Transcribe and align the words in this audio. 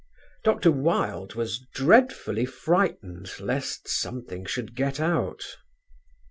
Dr. 0.43 0.71
Wilde 0.71 1.35
was 1.35 1.59
dreadfully 1.75 2.43
frightened 2.45 3.29
lest 3.39 3.87
something 3.87 4.45
should 4.47 4.73
get 4.73 4.99
out.... 4.99 5.43